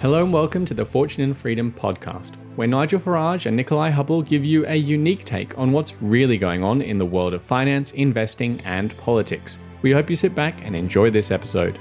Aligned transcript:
Hello 0.00 0.22
and 0.22 0.32
welcome 0.32 0.64
to 0.64 0.74
the 0.74 0.84
Fortune 0.84 1.24
and 1.24 1.36
Freedom 1.36 1.72
podcast, 1.72 2.36
where 2.54 2.68
Nigel 2.68 3.00
Farage 3.00 3.46
and 3.46 3.58
Nickolai 3.58 3.90
Hubble 3.90 4.22
give 4.22 4.44
you 4.44 4.64
a 4.68 4.76
unique 4.76 5.24
take 5.24 5.58
on 5.58 5.72
what's 5.72 6.00
really 6.00 6.38
going 6.38 6.62
on 6.62 6.82
in 6.82 6.98
the 6.98 7.04
world 7.04 7.34
of 7.34 7.42
finance, 7.42 7.90
investing, 7.90 8.60
and 8.64 8.96
politics. 8.98 9.58
We 9.82 9.90
hope 9.90 10.08
you 10.08 10.14
sit 10.14 10.36
back 10.36 10.64
and 10.64 10.76
enjoy 10.76 11.10
this 11.10 11.32
episode. 11.32 11.80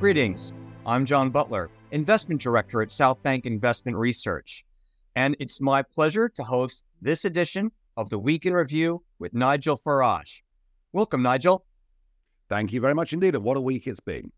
Greetings. 0.00 0.52
I'm 0.84 1.06
John 1.06 1.30
Butler, 1.30 1.70
Investment 1.92 2.42
Director 2.42 2.82
at 2.82 2.90
South 2.90 3.22
Bank 3.22 3.46
Investment 3.46 3.96
Research, 3.96 4.64
and 5.14 5.36
it's 5.38 5.60
my 5.60 5.82
pleasure 5.82 6.28
to 6.30 6.42
host 6.42 6.82
this 7.00 7.24
edition 7.24 7.70
of 7.96 8.10
the 8.10 8.18
Week 8.18 8.44
in 8.44 8.54
Review 8.54 9.04
with 9.20 9.34
Nigel 9.34 9.78
Farage. 9.78 10.40
Welcome, 10.92 11.22
Nigel. 11.22 11.64
Thank 12.48 12.72
you 12.72 12.80
very 12.80 12.96
much 12.96 13.12
indeed. 13.12 13.36
And 13.36 13.44
what 13.44 13.56
a 13.56 13.60
week 13.60 13.86
it's 13.86 14.00
been. 14.00 14.32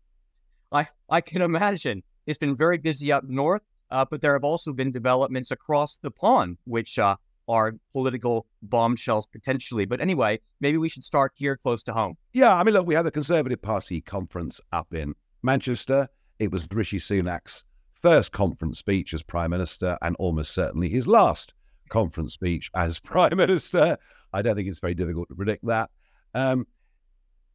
I, 0.71 0.89
I 1.09 1.21
can 1.21 1.41
imagine. 1.41 2.03
It's 2.25 2.37
been 2.37 2.55
very 2.55 2.77
busy 2.77 3.11
up 3.11 3.23
north, 3.25 3.61
uh, 3.91 4.05
but 4.09 4.21
there 4.21 4.33
have 4.33 4.43
also 4.43 4.73
been 4.73 4.91
developments 4.91 5.51
across 5.51 5.97
the 5.97 6.11
pond, 6.11 6.57
which 6.65 6.97
uh, 6.97 7.15
are 7.47 7.75
political 7.91 8.47
bombshells 8.61 9.27
potentially. 9.27 9.85
But 9.85 10.01
anyway, 10.01 10.39
maybe 10.61 10.77
we 10.77 10.89
should 10.89 11.03
start 11.03 11.33
here 11.35 11.57
close 11.57 11.83
to 11.83 11.93
home. 11.93 12.15
Yeah, 12.31 12.55
I 12.55 12.63
mean, 12.63 12.73
look, 12.73 12.87
we 12.87 12.95
had 12.95 13.05
the 13.05 13.11
Conservative 13.11 13.61
Party 13.61 14.01
conference 14.01 14.61
up 14.71 14.93
in 14.93 15.15
Manchester. 15.41 16.07
It 16.39 16.51
was 16.51 16.67
Rishi 16.71 16.99
Sunak's 16.99 17.65
first 17.93 18.31
conference 18.31 18.79
speech 18.79 19.13
as 19.13 19.23
Prime 19.23 19.51
Minister 19.51 19.97
and 20.01 20.15
almost 20.17 20.53
certainly 20.53 20.89
his 20.89 21.07
last 21.07 21.53
conference 21.89 22.33
speech 22.33 22.69
as 22.75 22.99
Prime 23.03 23.37
Minister. 23.37 23.97
I 24.33 24.41
don't 24.41 24.55
think 24.55 24.67
it's 24.67 24.79
very 24.79 24.95
difficult 24.95 25.29
to 25.29 25.35
predict 25.35 25.65
that. 25.67 25.89
Um, 26.33 26.65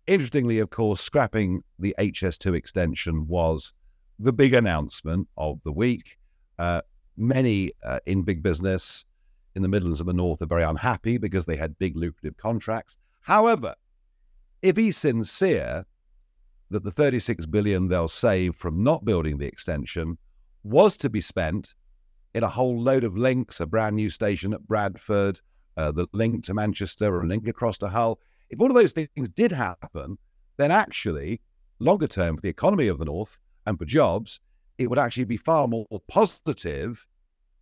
interestingly, 0.06 0.58
of 0.58 0.70
course, 0.70 1.00
scrapping 1.00 1.62
the 1.78 1.94
HS2 1.98 2.54
extension 2.54 3.26
was 3.26 3.72
the 4.18 4.32
big 4.32 4.54
announcement 4.54 5.28
of 5.36 5.60
the 5.64 5.72
week. 5.72 6.18
Uh, 6.58 6.80
many 7.16 7.72
uh, 7.84 8.00
in 8.06 8.22
big 8.22 8.42
business 8.42 9.04
in 9.54 9.62
the 9.62 9.68
Midlands 9.68 10.00
and 10.00 10.08
the 10.08 10.14
North 10.14 10.42
are 10.42 10.46
very 10.46 10.62
unhappy 10.62 11.18
because 11.18 11.44
they 11.44 11.56
had 11.56 11.78
big 11.78 11.96
lucrative 11.96 12.36
contracts. 12.36 12.96
However, 13.20 13.74
if 14.62 14.76
he's 14.76 14.96
sincere 14.96 15.84
that 16.70 16.84
the 16.84 16.90
36 16.90 17.46
billion 17.46 17.88
they'll 17.88 18.08
save 18.08 18.54
from 18.54 18.82
not 18.82 19.04
building 19.04 19.38
the 19.38 19.46
extension 19.46 20.18
was 20.64 20.96
to 20.98 21.08
be 21.08 21.20
spent 21.20 21.74
in 22.34 22.42
a 22.42 22.48
whole 22.48 22.80
load 22.80 23.04
of 23.04 23.16
links, 23.16 23.60
a 23.60 23.66
brand 23.66 23.96
new 23.96 24.10
station 24.10 24.52
at 24.52 24.66
Bradford, 24.66 25.40
uh, 25.76 25.92
the 25.92 26.06
link 26.12 26.44
to 26.44 26.54
Manchester, 26.54 27.14
or 27.14 27.22
a 27.22 27.26
link 27.26 27.48
across 27.48 27.78
to 27.78 27.88
Hull. 27.88 28.20
If 28.50 28.60
all 28.60 28.68
of 28.68 28.74
those 28.74 28.92
things 28.92 29.28
did 29.34 29.52
happen, 29.52 30.18
then 30.56 30.70
actually, 30.70 31.40
longer 31.78 32.06
term 32.06 32.36
for 32.36 32.42
the 32.42 32.48
economy 32.48 32.88
of 32.88 32.98
the 32.98 33.04
North, 33.04 33.38
and 33.68 33.78
for 33.78 33.84
jobs, 33.84 34.40
it 34.78 34.88
would 34.88 34.98
actually 34.98 35.24
be 35.24 35.36
far 35.36 35.68
more 35.68 35.86
positive 36.08 37.06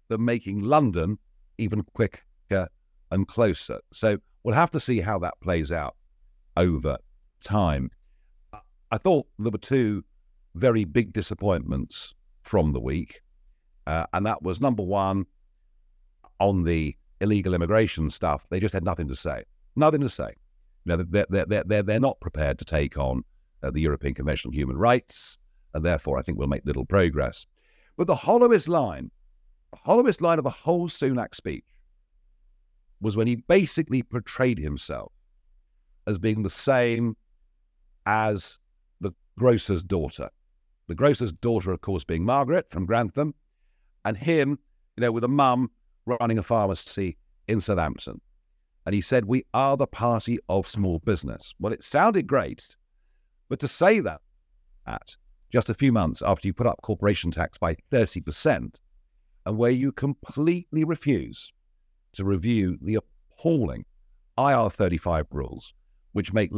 than 0.09 0.25
making 0.25 0.61
London 0.63 1.19
even 1.59 1.83
quicker 1.95 2.69
and 3.11 3.27
closer. 3.27 3.81
So 3.93 4.19
we'll 4.45 4.55
have 4.55 4.71
to 4.71 4.81
see 4.81 5.01
how 5.01 5.19
that 5.19 5.35
plays 5.43 5.73
out 5.73 5.97
over 6.57 6.97
time. 7.41 7.91
I 8.93 8.99
thought 8.99 9.27
there 9.41 9.51
were 9.51 9.59
two 9.59 10.05
very 10.55 10.85
big 10.85 11.13
disappointments 11.13 12.15
from 12.43 12.73
the 12.73 12.81
week. 12.81 13.21
Uh, 13.89 14.07
and 14.13 14.25
that 14.27 14.43
was 14.43 14.61
number 14.61 14.85
one 14.85 15.27
on 16.39 16.63
the 16.63 16.95
illegal 17.21 17.53
immigration 17.53 18.11
stuff. 18.11 18.47
They 18.49 18.61
just 18.61 18.75
had 18.75 18.85
nothing 18.85 19.09
to 19.09 19.17
say. 19.17 19.43
Nothing 19.75 20.03
to 20.03 20.09
say. 20.09 20.35
You 20.85 20.97
know, 20.97 21.05
they're, 21.09 21.27
they're, 21.29 21.65
they're, 21.65 21.83
they're 21.83 22.01
not 22.01 22.21
prepared 22.21 22.61
to 22.61 22.65
take 22.65 22.97
on 22.97 23.25
uh, 23.65 23.73
the 23.73 23.81
European 23.81 24.15
Convention 24.15 24.51
on 24.51 24.53
Human 24.53 24.77
Rights 24.77 25.39
and 25.77 25.85
therefore 25.85 26.19
I 26.19 26.23
think 26.23 26.39
we'll 26.39 26.49
make 26.49 26.65
little 26.65 26.87
progress. 26.87 27.47
But 27.99 28.07
the 28.07 28.15
hollowest 28.17 28.67
line, 28.67 29.11
the 29.71 29.79
hollowest 29.85 30.23
line 30.23 30.39
of 30.39 30.45
the 30.45 30.51
whole 30.51 30.89
Sunak 30.89 31.35
speech 31.35 31.67
was 32.99 33.15
when 33.15 33.27
he 33.27 33.37
basically 33.37 34.03
portrayed 34.03 34.59
himself 34.59 35.13
as 36.07 36.19
being 36.19 36.43
the 36.43 36.51
same 36.51 37.15
as 38.07 38.59
the 39.03 39.13
grocer's 39.39 39.85
daughter. 39.85 40.31
The 40.89 40.95
grocer's 40.95 41.33
daughter, 41.33 41.73
of 41.73 41.83
course, 41.83 42.05
being 42.05 42.25
Margaret 42.25 42.71
from 42.71 42.87
Grantham, 42.87 43.35
and 44.07 44.17
him, 44.17 44.59
you 44.97 45.03
know, 45.03 45.13
with 45.13 45.25
a 45.25 45.29
mum 45.29 45.71
running 46.07 46.39
a 46.39 46.43
pharmacy 46.43 47.19
in 47.49 47.61
Southampton. 47.61 48.23
And 48.87 48.95
he 48.95 49.03
said, 49.03 49.27
We 49.27 49.45
are 49.53 49.77
the 49.77 49.87
party 49.87 50.39
of 50.49 50.67
small 50.67 51.01
business. 51.01 51.53
Well, 51.59 51.75
it 51.75 51.83
sounded 51.83 52.27
great, 52.27 52.77
but 53.51 53.61
to 53.61 53.69
say 53.69 54.01
that 54.01 54.23
just 55.51 55.71
a 55.71 55.75
few 55.75 55.93
months 55.93 56.23
after 56.23 56.49
you 56.49 56.53
put 56.53 56.67
up 56.67 56.83
corporation 56.83 57.31
tax 57.31 57.59
by 57.59 57.77
30%, 57.93 58.75
and 59.47 59.59
where 59.59 59.71
you 59.71 59.93
completely 59.93 60.85
refuse 60.85 61.53
to 62.13 62.25
review 62.25 62.79
the 62.83 62.97
appalling 62.97 63.85
IR35 64.39 65.27
rules, 65.31 65.73
which 66.13 66.33
make, 66.33 66.51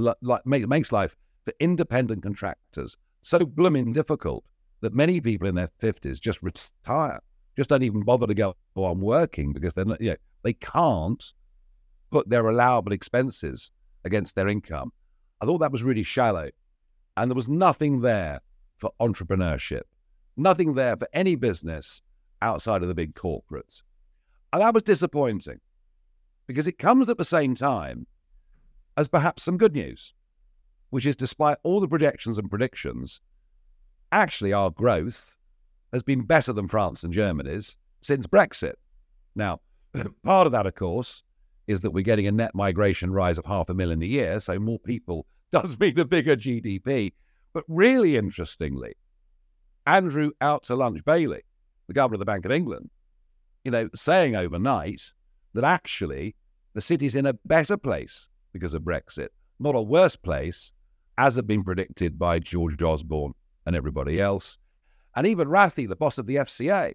make 0.44 0.66
makes 0.68 0.90
life 0.92 1.16
for 1.44 1.52
independent 1.60 2.22
contractors 2.22 2.96
so 3.22 3.40
blooming 3.40 3.92
difficult 3.92 4.44
that 4.80 4.94
many 4.94 5.20
people 5.20 5.48
in 5.48 5.54
their 5.54 5.70
50s 5.82 6.20
just 6.20 6.42
retire, 6.42 7.20
just 7.56 7.68
don't 7.68 7.82
even 7.82 8.02
bother 8.02 8.26
to 8.26 8.34
go 8.34 8.54
on 8.74 9.00
working 9.00 9.52
because 9.52 9.74
they're 9.74 9.84
not, 9.84 10.00
you 10.00 10.10
know, 10.10 10.16
they 10.44 10.52
can't 10.52 11.32
put 12.10 12.28
their 12.30 12.48
allowable 12.48 12.92
expenses 12.92 13.70
against 14.04 14.34
their 14.34 14.48
income. 14.48 14.92
I 15.40 15.46
thought 15.46 15.58
that 15.58 15.72
was 15.72 15.82
really 15.82 16.04
shallow. 16.04 16.50
And 17.16 17.30
there 17.30 17.36
was 17.36 17.48
nothing 17.48 18.00
there 18.00 18.40
for 18.78 18.92
entrepreneurship, 19.00 19.82
nothing 20.36 20.74
there 20.74 20.96
for 20.96 21.08
any 21.12 21.34
business 21.34 22.00
outside 22.40 22.82
of 22.82 22.88
the 22.88 22.94
big 22.94 23.14
corporates. 23.14 23.82
And 24.52 24.62
that 24.62 24.74
was 24.74 24.82
disappointing 24.82 25.60
because 26.46 26.66
it 26.66 26.78
comes 26.78 27.08
at 27.08 27.18
the 27.18 27.24
same 27.24 27.54
time 27.54 28.06
as 28.96 29.08
perhaps 29.08 29.42
some 29.42 29.58
good 29.58 29.74
news, 29.74 30.14
which 30.90 31.06
is 31.06 31.16
despite 31.16 31.58
all 31.62 31.80
the 31.80 31.88
projections 31.88 32.38
and 32.38 32.50
predictions, 32.50 33.20
actually 34.10 34.52
our 34.52 34.70
growth 34.70 35.36
has 35.92 36.02
been 36.02 36.22
better 36.22 36.52
than 36.52 36.68
France 36.68 37.04
and 37.04 37.12
Germany's 37.12 37.76
since 38.00 38.26
Brexit. 38.26 38.74
Now, 39.34 39.60
part 40.22 40.46
of 40.46 40.52
that, 40.52 40.66
of 40.66 40.74
course, 40.74 41.22
is 41.66 41.82
that 41.82 41.90
we're 41.90 42.02
getting 42.02 42.26
a 42.26 42.32
net 42.32 42.54
migration 42.54 43.12
rise 43.12 43.38
of 43.38 43.44
half 43.44 43.68
a 43.68 43.74
million 43.74 44.02
a 44.02 44.06
year, 44.06 44.40
so 44.40 44.58
more 44.58 44.78
people 44.78 45.26
does 45.52 45.78
mean 45.78 45.98
a 45.98 46.04
bigger 46.04 46.36
GDP. 46.36 47.12
But 47.52 47.64
really 47.68 48.16
interestingly, 48.16 48.94
Andrew 49.86 50.32
out 50.40 50.64
to 50.64 50.76
lunch 50.76 51.04
Bailey, 51.04 51.42
the 51.86 51.94
governor 51.94 52.16
of 52.16 52.20
the 52.20 52.26
Bank 52.26 52.44
of 52.44 52.52
England, 52.52 52.90
you 53.64 53.70
know, 53.70 53.88
saying 53.94 54.36
overnight 54.36 55.12
that 55.54 55.64
actually 55.64 56.36
the 56.74 56.80
city's 56.80 57.14
in 57.14 57.26
a 57.26 57.34
better 57.44 57.76
place 57.76 58.28
because 58.52 58.74
of 58.74 58.82
Brexit, 58.82 59.28
not 59.58 59.74
a 59.74 59.82
worse 59.82 60.16
place, 60.16 60.72
as 61.16 61.36
had 61.36 61.46
been 61.46 61.64
predicted 61.64 62.18
by 62.18 62.38
George 62.38 62.80
Osborne 62.82 63.32
and 63.66 63.74
everybody 63.74 64.20
else. 64.20 64.58
And 65.16 65.26
even 65.26 65.48
Rathi, 65.48 65.88
the 65.88 65.96
boss 65.96 66.18
of 66.18 66.26
the 66.26 66.36
FCA, 66.36 66.94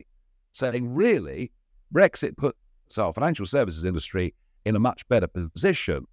saying 0.51 0.93
really 0.93 1.51
Brexit 1.93 2.37
puts 2.37 2.97
our 2.97 3.11
financial 3.11 3.45
services 3.45 3.83
industry 3.83 4.33
in 4.65 4.75
a 4.75 4.79
much 4.79 5.07
better 5.09 5.27
position 5.27 6.05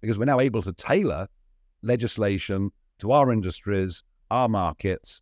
because 0.00 0.18
we're 0.18 0.24
now 0.24 0.40
able 0.40 0.62
to 0.62 0.72
tailor 0.72 1.28
legislation 1.82 2.70
to 3.04 3.12
our 3.12 3.30
industries, 3.30 4.02
our 4.30 4.48
markets. 4.48 5.20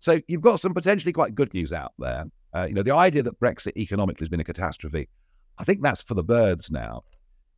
So 0.00 0.20
you've 0.26 0.40
got 0.40 0.60
some 0.60 0.74
potentially 0.74 1.12
quite 1.12 1.34
good 1.34 1.54
news 1.54 1.72
out 1.72 1.92
there. 1.98 2.24
Uh, 2.52 2.66
you 2.68 2.74
know, 2.74 2.82
the 2.82 2.94
idea 2.94 3.22
that 3.22 3.38
Brexit 3.38 3.76
economically 3.76 4.24
has 4.24 4.28
been 4.28 4.40
a 4.40 4.44
catastrophe, 4.44 5.08
I 5.56 5.64
think 5.64 5.80
that's 5.80 6.02
for 6.02 6.14
the 6.14 6.24
birds 6.24 6.70
now. 6.70 7.04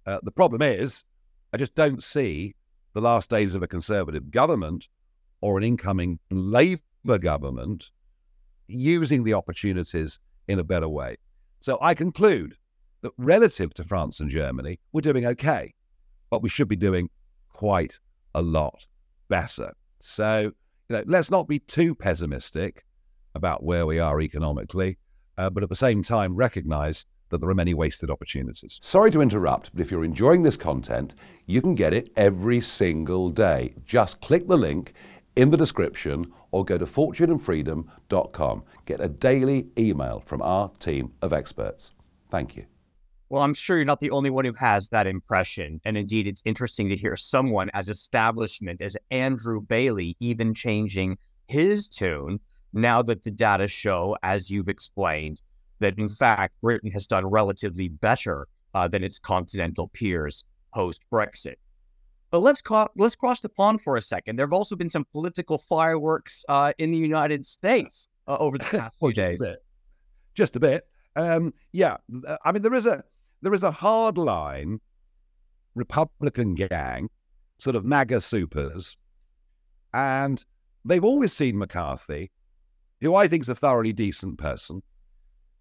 Uh, 0.07 0.19
the 0.23 0.31
problem 0.31 0.61
is, 0.61 1.05
I 1.55 1.57
just 1.57 1.75
don't 1.75 2.03
see 2.03 2.55
the 2.93 3.01
last 3.01 3.31
days 3.31 3.55
of 3.55 3.63
a 3.63 3.67
conservative 3.67 4.31
government 4.31 4.89
or 5.41 5.57
an 5.57 5.65
incoming 5.65 6.19
Labour 6.31 7.19
government 7.19 7.91
using 8.67 9.25
the 9.25 9.35
opportunities 9.35 10.19
in 10.49 10.59
a 10.59 10.65
better 10.65 10.89
way. 10.89 11.17
So 11.61 11.79
I 11.81 11.95
conclude 11.95 12.57
that 13.01 13.13
relative 13.17 13.73
to 13.75 13.85
France 13.85 14.21
and 14.21 14.29
Germany, 14.29 14.79
we're 14.93 15.01
doing 15.01 15.25
okay, 15.27 15.73
but 16.29 16.43
we 16.43 16.51
should 16.51 16.69
be 16.69 16.77
doing 16.77 17.09
quite 17.49 17.99
a 18.35 18.43
lot 18.43 18.87
better. 19.33 19.73
So, 19.99 20.53
you 20.91 20.97
know, 20.97 21.05
let's 21.07 21.31
not 21.31 21.49
be 21.49 21.59
too 21.59 21.95
pessimistic 21.95 22.85
about 23.35 23.65
where 23.65 23.87
we 23.87 23.99
are 23.99 24.21
economically, 24.21 24.99
uh, 25.39 25.49
but 25.49 25.63
at 25.63 25.71
the 25.71 25.75
same 25.87 26.03
time, 26.03 26.37
recognize 26.37 27.07
that 27.31 27.41
there 27.41 27.49
are 27.49 27.55
many 27.55 27.73
wasted 27.73 28.11
opportunities. 28.11 28.79
Sorry 28.83 29.11
to 29.11 29.23
interrupt, 29.23 29.73
but 29.73 29.81
if 29.81 29.91
you're 29.91 30.05
enjoying 30.05 30.43
this 30.43 30.59
content, 30.59 31.15
you 31.47 31.63
can 31.63 31.75
get 31.75 31.95
it 31.95 32.11
every 32.15 32.61
single 32.61 33.31
day. 33.31 33.75
Just 33.87 34.21
click 34.21 34.49
the 34.49 34.59
link 34.59 34.93
in 35.35 35.51
the 35.51 35.57
description 35.57 36.31
or 36.51 36.63
go 36.63 36.77
to 36.77 36.85
fortuneandfreedom.com. 36.85 38.65
Get 38.85 39.01
a 39.01 39.09
daily 39.09 39.69
email 39.79 40.23
from 40.27 40.43
our 40.43 40.71
team 40.79 41.13
of 41.23 41.33
experts. 41.33 41.93
Thank 42.31 42.55
you. 42.57 42.72
Well, 43.33 43.41
I'm 43.41 43.55
sure 43.55 43.79
you're 43.79 43.87
not 43.87 44.01
the 44.01 44.11
only 44.11 44.29
one 44.29 44.45
who 44.45 44.53
has 44.53 44.89
that 44.89 45.07
impression. 45.07 45.81
And 45.87 45.97
indeed, 45.97 46.27
it's 46.27 46.43
interesting 46.45 46.91
to 46.91 46.97
hear 46.97 47.17
someone 47.17 47.71
as 47.73 47.89
establishment 47.89 48.83
as 48.83 48.95
Andrew 49.11 49.63
Bailey 49.63 50.19
even 50.21 50.53
changing 50.53 51.17
his 51.47 51.89
tune. 51.89 52.41
now 52.75 53.01
that 53.01 53.25
the 53.25 53.31
data 53.31 53.69
show, 53.69 54.19
as 54.23 54.51
you've 54.51 54.69
explained, 54.69 55.41
that 55.79 55.99
in 55.99 56.11
fact 56.11 56.61
Britain 56.61 56.91
has 56.91 57.07
done 57.07 57.25
relatively 57.25 57.89
better 57.89 58.49
uh, 58.75 58.87
than 58.87 59.03
its 59.03 59.19
continental 59.19 59.89
peers 59.95 60.45
post 60.75 61.01
Brexit. 61.11 61.57
But 62.31 62.41
let's 62.41 62.61
co- 62.61 62.91
let's 62.99 63.17
cross 63.17 63.41
the 63.41 63.49
pond 63.49 63.81
for 63.81 63.97
a 63.97 64.03
second. 64.03 64.37
There 64.37 64.45
have 64.45 64.53
also 64.53 64.77
been 64.77 64.91
some 64.91 65.07
political 65.11 65.57
fireworks 65.57 66.45
uh, 66.51 66.75
in 66.77 66.91
the 66.91 66.99
United 66.99 67.47
States 67.47 68.09
uh, 68.29 68.37
over 68.39 68.59
the 68.59 68.65
past 68.79 68.95
few 68.99 69.15
days. 69.15 69.39
Just 69.39 69.41
a 69.41 69.53
bit. 69.53 69.65
Just 70.35 70.57
a 70.57 70.61
bit. 70.61 70.87
Um, 71.17 71.55
yeah, 71.73 71.97
I 72.45 72.53
mean 72.53 72.61
there 72.61 72.75
is 72.75 72.85
a 72.87 73.05
there 73.43 73.55
is 73.55 73.65
a 73.65 73.71
hard 73.71 74.17
line 74.17 74.81
Republican 75.75 76.55
gang, 76.55 77.11
sort 77.59 77.77
of 77.77 77.85
MAGA 77.85 78.21
supers, 78.21 78.97
and 79.93 80.45
they've 80.85 81.05
always 81.05 81.33
seen 81.33 81.59
McCarthy, 81.59 82.31
who 83.01 83.15
I 83.15 83.29
think 83.29 83.43
is 83.43 83.49
a 83.49 83.55
thoroughly 83.55 83.93
decent 83.93 84.39
person. 84.39 84.83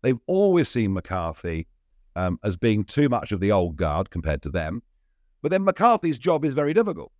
They've 0.01 0.19
always 0.27 0.69
seen 0.69 0.93
McCarthy 0.93 1.67
um, 2.15 2.39
as 2.43 2.55
being 2.57 2.83
too 2.83 3.09
much 3.09 3.31
of 3.31 3.39
the 3.39 3.51
old 3.51 3.77
guard 3.77 4.09
compared 4.09 4.41
to 4.43 4.49
them. 4.49 4.81
But 5.41 5.51
then 5.51 5.63
McCarthy's 5.63 6.19
job 6.19 6.45
is 6.45 6.53
very 6.53 6.73
difficult. 6.73 7.11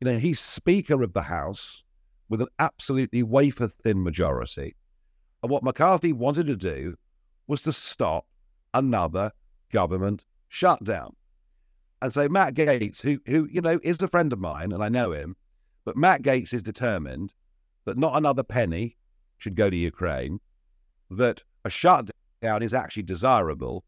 You 0.00 0.10
know, 0.10 0.18
he's 0.18 0.40
Speaker 0.40 1.02
of 1.02 1.14
the 1.14 1.22
House 1.22 1.82
with 2.28 2.42
an 2.42 2.48
absolutely 2.58 3.22
wafer 3.22 3.68
thin 3.68 4.02
majority. 4.02 4.74
And 5.42 5.50
what 5.50 5.62
McCarthy 5.62 6.12
wanted 6.12 6.46
to 6.48 6.56
do 6.56 6.96
was 7.46 7.62
to 7.62 7.72
stop 7.72 8.26
another 8.74 9.32
government 9.72 10.24
shutdown. 10.48 11.14
And 12.02 12.12
so 12.12 12.28
Matt 12.28 12.54
Gaetz, 12.54 13.00
who, 13.00 13.18
who, 13.26 13.48
you 13.50 13.60
know, 13.60 13.80
is 13.82 14.00
a 14.02 14.08
friend 14.08 14.32
of 14.32 14.38
mine, 14.38 14.72
and 14.72 14.82
I 14.82 14.88
know 14.88 15.12
him, 15.12 15.36
but 15.84 15.96
Matt 15.96 16.22
Gaetz 16.22 16.52
is 16.52 16.62
determined 16.62 17.32
that 17.84 17.96
not 17.96 18.16
another 18.16 18.42
penny 18.42 18.96
should 19.38 19.56
go 19.56 19.70
to 19.70 19.76
Ukraine, 19.76 20.40
that 21.10 21.42
a 21.64 21.70
shutdown 21.70 22.62
is 22.62 22.74
actually 22.74 23.04
desirable. 23.04 23.84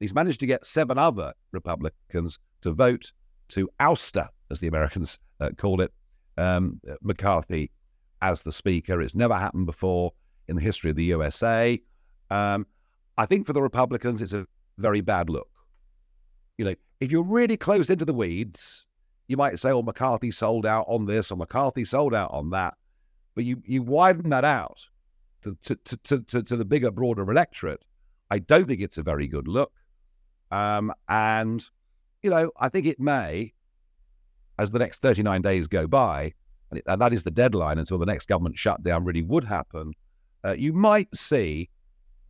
He's 0.00 0.14
managed 0.14 0.40
to 0.40 0.46
get 0.46 0.66
seven 0.66 0.98
other 0.98 1.32
Republicans 1.52 2.38
to 2.62 2.72
vote 2.72 3.12
to 3.48 3.68
ouster, 3.80 4.28
as 4.50 4.60
the 4.60 4.68
Americans 4.68 5.18
uh, 5.40 5.50
call 5.56 5.80
it, 5.80 5.92
um, 6.36 6.80
McCarthy 7.02 7.70
as 8.22 8.42
the 8.42 8.52
Speaker. 8.52 9.00
It's 9.00 9.14
never 9.14 9.34
happened 9.34 9.66
before 9.66 10.12
in 10.46 10.56
the 10.56 10.62
history 10.62 10.90
of 10.90 10.96
the 10.96 11.04
USA. 11.04 11.80
Um, 12.30 12.66
I 13.16 13.26
think 13.26 13.46
for 13.46 13.52
the 13.52 13.62
Republicans, 13.62 14.22
it's 14.22 14.32
a 14.32 14.46
very 14.78 15.00
bad 15.00 15.28
look. 15.28 15.50
You 16.56 16.64
know, 16.64 16.74
if 17.00 17.12
you're 17.12 17.22
really 17.22 17.56
close 17.56 17.90
into 17.90 18.04
the 18.04 18.14
weeds, 18.14 18.86
you 19.28 19.36
might 19.36 19.58
say, 19.58 19.70
"Oh, 19.70 19.82
McCarthy 19.82 20.30
sold 20.30 20.66
out 20.66 20.86
on 20.88 21.06
this, 21.06 21.30
or 21.30 21.36
McCarthy 21.36 21.84
sold 21.84 22.14
out 22.14 22.30
on 22.32 22.50
that," 22.50 22.74
but 23.34 23.44
you 23.44 23.62
you 23.64 23.82
widen 23.82 24.30
that 24.30 24.44
out 24.44 24.88
to 25.42 25.56
to 25.64 25.76
to 25.76 26.20
to, 26.22 26.42
to 26.42 26.56
the 26.56 26.64
bigger, 26.64 26.90
broader 26.90 27.30
electorate. 27.30 27.84
I 28.30 28.38
don't 28.38 28.66
think 28.66 28.80
it's 28.80 28.98
a 28.98 29.02
very 29.02 29.26
good 29.26 29.48
look. 29.48 29.72
Um, 30.50 30.92
and 31.08 31.64
you 32.22 32.30
know, 32.30 32.50
I 32.58 32.68
think 32.68 32.86
it 32.86 32.98
may, 32.98 33.52
as 34.58 34.70
the 34.70 34.78
next 34.78 35.02
39 35.02 35.42
days 35.42 35.66
go 35.66 35.86
by, 35.86 36.32
and, 36.70 36.78
it, 36.78 36.84
and 36.86 37.00
that 37.00 37.12
is 37.12 37.22
the 37.22 37.30
deadline 37.30 37.78
until 37.78 37.98
the 37.98 38.06
next 38.06 38.26
government 38.26 38.58
shutdown 38.58 39.04
really 39.04 39.22
would 39.22 39.44
happen, 39.44 39.92
uh, 40.44 40.52
you 40.52 40.72
might 40.72 41.14
see 41.14 41.70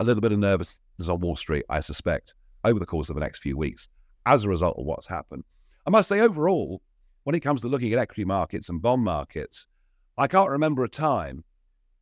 a 0.00 0.04
little 0.04 0.20
bit 0.20 0.32
of 0.32 0.38
nervousness 0.38 1.08
on 1.08 1.20
Wall 1.20 1.36
Street, 1.36 1.64
I 1.68 1.80
suspect, 1.80 2.34
over 2.64 2.78
the 2.78 2.87
course 2.87 3.08
of 3.08 3.14
the 3.14 3.20
next 3.20 3.38
few 3.38 3.56
weeks 3.56 3.88
as 4.26 4.44
a 4.44 4.49
result 4.49 4.76
of 4.78 4.84
what's 4.84 5.06
happened. 5.06 5.44
I 5.87 5.90
must 5.90 6.08
say, 6.08 6.20
overall, 6.20 6.82
when 7.25 7.34
it 7.34 7.40
comes 7.40 7.60
to 7.62 7.69
looking 7.69 7.93
at 7.93 7.99
equity 7.99 8.25
markets 8.25 8.69
and 8.69 8.82
bond 8.82 9.02
markets, 9.02 9.66
I 10.16 10.26
can't 10.26 10.50
remember 10.50 10.84
a 10.84 10.88
time 10.88 11.44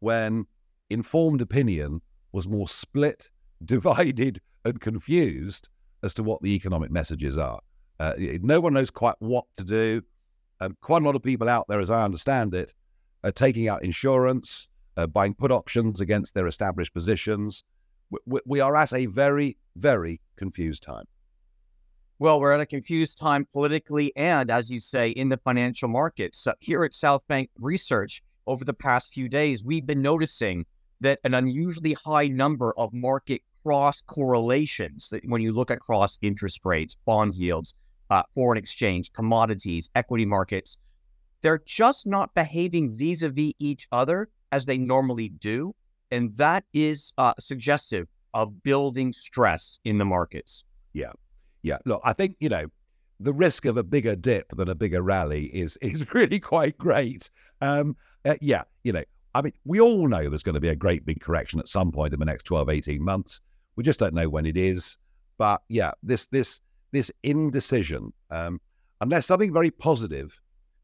when 0.00 0.46
informed 0.90 1.40
opinion 1.40 2.00
was 2.32 2.48
more 2.48 2.68
split, 2.68 3.30
divided, 3.64 4.40
and 4.64 4.80
confused 4.80 5.68
as 6.02 6.14
to 6.14 6.22
what 6.22 6.42
the 6.42 6.54
economic 6.54 6.90
messages 6.90 7.38
are. 7.38 7.60
Uh, 7.98 8.14
no 8.42 8.60
one 8.60 8.74
knows 8.74 8.90
quite 8.90 9.16
what 9.20 9.44
to 9.56 9.64
do. 9.64 10.02
Um, 10.60 10.76
quite 10.80 11.02
a 11.02 11.04
lot 11.04 11.16
of 11.16 11.22
people 11.22 11.48
out 11.48 11.66
there, 11.68 11.80
as 11.80 11.90
I 11.90 12.02
understand 12.02 12.54
it, 12.54 12.72
are 13.24 13.32
taking 13.32 13.68
out 13.68 13.84
insurance, 13.84 14.68
uh, 14.96 15.06
buying 15.06 15.34
put 15.34 15.50
options 15.50 16.00
against 16.00 16.34
their 16.34 16.46
established 16.46 16.94
positions. 16.94 17.64
We, 18.10 18.40
we 18.46 18.60
are 18.60 18.76
at 18.76 18.92
a 18.92 19.06
very, 19.06 19.56
very 19.76 20.20
confused 20.36 20.82
time. 20.82 21.04
Well, 22.18 22.40
we're 22.40 22.52
at 22.52 22.60
a 22.60 22.66
confused 22.66 23.18
time 23.18 23.46
politically 23.52 24.14
and, 24.16 24.50
as 24.50 24.70
you 24.70 24.80
say, 24.80 25.10
in 25.10 25.28
the 25.28 25.36
financial 25.36 25.88
markets. 25.88 26.46
Uh, 26.46 26.54
here 26.60 26.82
at 26.84 26.94
South 26.94 27.22
Bank 27.28 27.50
Research, 27.58 28.22
over 28.46 28.64
the 28.64 28.72
past 28.72 29.12
few 29.12 29.28
days, 29.28 29.64
we've 29.64 29.86
been 29.86 30.00
noticing 30.02 30.64
that 31.00 31.18
an 31.24 31.34
unusually 31.34 31.92
high 31.92 32.28
number 32.28 32.72
of 32.78 32.92
market 32.92 33.42
cross 33.62 34.00
correlations, 34.00 35.12
when 35.24 35.42
you 35.42 35.52
look 35.52 35.70
across 35.70 36.18
interest 36.22 36.60
rates, 36.64 36.96
bond 37.04 37.34
yields, 37.34 37.74
uh, 38.10 38.22
foreign 38.34 38.56
exchange, 38.56 39.12
commodities, 39.12 39.90
equity 39.94 40.24
markets, 40.24 40.76
they're 41.42 41.62
just 41.66 42.06
not 42.06 42.34
behaving 42.34 42.96
vis 42.96 43.22
a 43.22 43.28
vis 43.28 43.52
each 43.58 43.88
other 43.92 44.28
as 44.52 44.64
they 44.64 44.78
normally 44.78 45.28
do. 45.28 45.74
And 46.10 46.36
that 46.36 46.64
is 46.72 47.12
uh, 47.18 47.34
suggestive 47.38 48.08
of 48.34 48.62
building 48.62 49.12
stress 49.12 49.78
in 49.84 49.98
the 49.98 50.04
markets. 50.04 50.64
Yeah. 50.92 51.12
Yeah. 51.62 51.78
Look, 51.84 52.00
I 52.04 52.12
think, 52.12 52.36
you 52.38 52.48
know, 52.48 52.66
the 53.18 53.32
risk 53.32 53.64
of 53.64 53.76
a 53.76 53.82
bigger 53.82 54.14
dip 54.14 54.54
than 54.56 54.68
a 54.68 54.74
bigger 54.74 55.02
rally 55.02 55.46
is 55.46 55.76
is 55.82 56.12
really 56.14 56.40
quite 56.40 56.76
great. 56.78 57.30
Um, 57.60 57.96
uh, 58.24 58.36
yeah, 58.40 58.62
you 58.84 58.92
know, 58.92 59.04
I 59.34 59.42
mean, 59.42 59.52
we 59.64 59.80
all 59.80 60.08
know 60.08 60.28
there's 60.28 60.42
going 60.42 60.54
to 60.54 60.60
be 60.60 60.68
a 60.68 60.76
great 60.76 61.04
big 61.04 61.20
correction 61.20 61.60
at 61.60 61.68
some 61.68 61.92
point 61.92 62.12
in 62.12 62.20
the 62.20 62.26
next 62.26 62.44
12, 62.44 62.70
18 62.70 63.02
months. 63.02 63.40
We 63.76 63.84
just 63.84 64.00
don't 64.00 64.14
know 64.14 64.28
when 64.28 64.46
it 64.46 64.56
is. 64.56 64.96
But 65.38 65.62
yeah, 65.68 65.92
this 66.02 66.26
this 66.28 66.60
this 66.92 67.10
indecision, 67.22 68.12
um, 68.30 68.60
unless 69.00 69.26
something 69.26 69.52
very 69.52 69.70
positive 69.70 70.38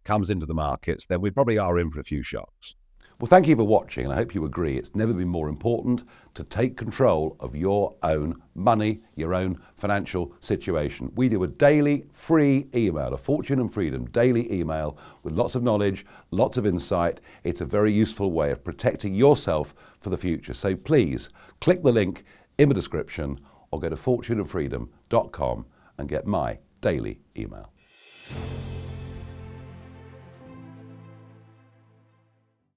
comes 0.05 0.31
into 0.31 0.47
the 0.47 0.55
markets, 0.55 1.07
then 1.07 1.21
we 1.21 1.31
probably 1.31 1.59
are 1.59 1.79
in 1.79 1.91
for 1.91 2.01
a 2.01 2.05
few 2.05 2.23
shocks. 2.23 2.75
Well, 3.23 3.29
thank 3.29 3.47
you 3.47 3.55
for 3.55 3.63
watching, 3.63 4.03
and 4.03 4.13
I 4.13 4.17
hope 4.17 4.35
you 4.35 4.45
agree 4.47 4.77
it's 4.77 4.97
never 4.97 5.13
been 5.13 5.29
more 5.29 5.49
important 5.49 6.03
to 6.35 6.43
take 6.43 6.77
control 6.77 7.37
of 7.39 7.55
your 7.55 7.95
own 8.03 8.43
money, 8.57 9.01
your 9.15 9.33
own 9.33 9.61
financial 9.77 10.35
situation. 10.41 11.13
We 11.15 11.29
do 11.29 11.45
a 11.45 11.47
daily 11.47 12.03
free 12.13 12.67
email, 12.75 13.15
a 13.15 13.17
Fortune 13.17 13.61
and 13.61 13.73
Freedom 13.73 14.07
daily 14.07 14.53
email 14.53 14.99
with 15.23 15.35
lots 15.35 15.55
of 15.55 15.63
knowledge, 15.63 16.05
lots 16.33 16.59
of 16.59 16.67
insight. 16.67 17.21
It's 17.45 17.61
a 17.61 17.65
very 17.65 17.93
useful 17.93 18.33
way 18.33 18.51
of 18.51 18.65
protecting 18.65 19.15
yourself 19.15 19.73
for 20.01 20.11
the 20.11 20.19
future. 20.19 20.53
So 20.53 20.75
please 20.75 21.29
click 21.61 21.85
the 21.85 21.93
link 21.93 22.25
in 22.59 22.71
the 22.71 22.75
description 22.75 23.39
or 23.71 23.79
go 23.79 23.89
to 23.89 23.95
fortuneandfreedom.com 23.95 25.67
and 25.99 26.09
get 26.09 26.27
my 26.27 26.59
daily 26.81 27.21
email. 27.39 27.71